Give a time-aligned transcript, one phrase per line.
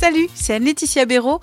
[0.00, 1.40] Salut, c'est Anne-Laetitia Béraud.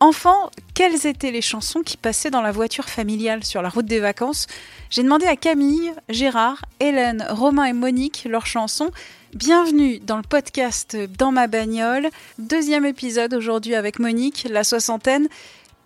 [0.00, 4.00] Enfant, quelles étaient les chansons qui passaient dans la voiture familiale sur la route des
[4.00, 4.46] vacances?
[4.88, 8.90] J'ai demandé à Camille, Gérard, Hélène, Romain et Monique leurs chansons.
[9.34, 12.08] Bienvenue dans le podcast Dans ma bagnole.
[12.38, 15.28] Deuxième épisode aujourd'hui avec Monique, la soixantaine.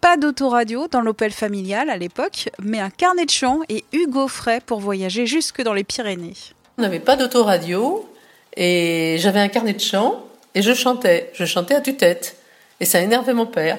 [0.01, 4.61] Pas d'autoradio dans l'Opel familial à l'époque, mais un carnet de chants et Hugo Fray
[4.61, 6.35] pour voyager jusque dans les Pyrénées.
[6.79, 8.09] On n'avait pas d'autoradio
[8.57, 10.24] et j'avais un carnet de chant
[10.55, 11.31] et je chantais.
[11.35, 12.37] Je chantais à tue-tête.
[12.81, 13.79] Et ça énervait mon père.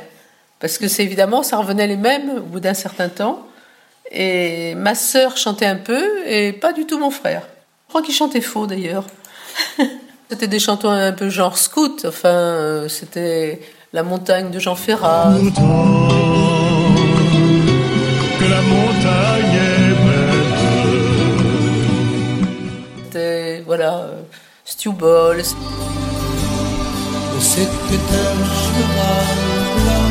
[0.60, 3.46] Parce que c'est évidemment, ça revenait les mêmes au bout d'un certain temps.
[4.12, 7.42] Et ma sœur chantait un peu et pas du tout mon frère.
[7.88, 9.06] Je crois qu'il chantait faux d'ailleurs.
[10.30, 12.06] c'était des chanteurs un peu genre scout.
[12.08, 13.62] Enfin, euh, c'était
[13.94, 15.34] La montagne de Jean Ferrat.
[18.40, 19.86] que la montagne est.
[23.06, 24.22] C'était, voilà, euh,
[24.66, 25.42] Stu Ball.
[27.48, 29.38] C'était un cheval
[29.78, 30.10] blanc.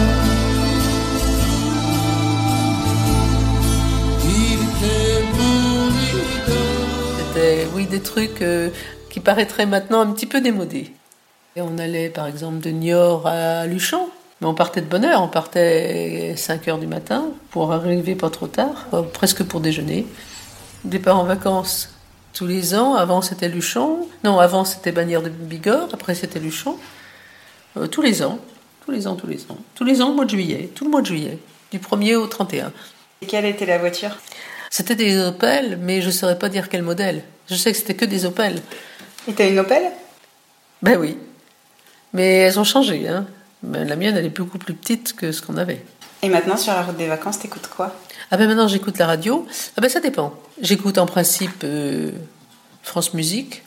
[4.25, 5.25] Il était.
[7.19, 8.71] C'était, oui, des trucs euh,
[9.11, 10.93] qui paraîtraient maintenant un petit peu démodés.
[11.57, 14.09] Et on allait, par exemple, de Niort à Luchon.
[14.41, 18.31] Mais on partait de bonne heure, on partait 5 heures du matin pour arriver pas
[18.31, 20.07] trop tard, euh, presque pour déjeuner.
[20.85, 21.91] Départ en vacances
[22.33, 22.95] tous les ans.
[22.95, 24.07] Avant c'était Luchon.
[24.23, 26.77] Non, avant c'était Bagnères de Bigorre, après c'était Luchon.
[27.77, 28.39] Euh, tous les ans,
[28.85, 29.59] tous les ans, tous les ans.
[29.75, 31.39] Tous les ans au mois de juillet, tout le mois de juillet,
[31.73, 32.73] du 1er au 31.
[33.23, 34.11] Et quelle était la voiture?
[34.71, 37.25] C'était des Opel, mais je ne saurais pas dire quel modèle.
[37.49, 38.61] Je sais que c'était que des Opel.
[39.29, 39.91] Et t'as une Opel?
[40.83, 41.17] Ben oui.
[42.13, 43.09] Mais elles ont changé.
[43.09, 43.27] Hein.
[43.63, 45.85] Mais la mienne, elle est beaucoup plus petite que ce qu'on avait.
[46.23, 47.95] Et maintenant, sur la route des vacances, t'écoutes quoi?
[48.31, 49.47] Ah ben maintenant, j'écoute la radio.
[49.77, 50.35] Ah ben ça dépend.
[50.61, 52.13] J'écoute en principe euh,
[52.83, 53.64] France Musique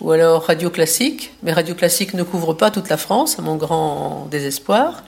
[0.00, 1.32] ou alors Radio Classique.
[1.42, 5.04] Mais Radio Classique ne couvre pas toute la France, à mon grand désespoir.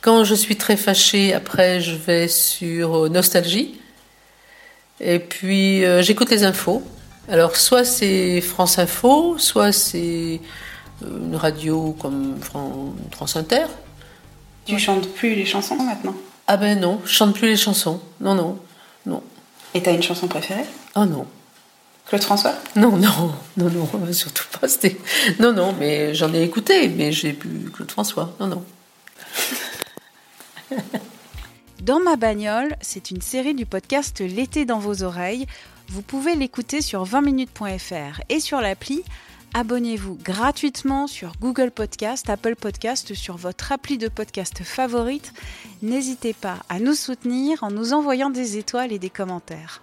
[0.00, 3.78] Quand je suis très fâchée, après, je vais sur euh, Nostalgie.
[5.00, 6.82] Et puis, euh, j'écoute les infos.
[7.28, 10.40] Alors, soit c'est France Info, soit c'est
[11.02, 13.66] euh, une radio comme Fran- France Inter.
[14.64, 16.14] Tu chantes plus les chansons maintenant?
[16.46, 18.00] Ah ben non, je chante plus les chansons.
[18.20, 18.58] Non, non,
[19.06, 19.22] non.
[19.74, 20.64] Et t'as une chanson préférée?
[20.96, 21.26] Oh non.
[22.10, 24.66] Claude François Non, non, non, non, surtout pas.
[24.68, 24.98] c'était-
[25.38, 28.34] Non, non, mais j'en ai écouté, mais j'ai plus Claude François.
[28.40, 28.64] Non, non.
[31.82, 35.46] Dans ma bagnole, c'est une série du podcast L'été dans vos oreilles.
[35.88, 39.02] Vous pouvez l'écouter sur 20minutes.fr et sur l'appli.
[39.54, 45.32] Abonnez-vous gratuitement sur Google Podcast, Apple Podcast, sur votre appli de podcast favorite.
[45.82, 49.82] N'hésitez pas à nous soutenir en nous envoyant des étoiles et des commentaires.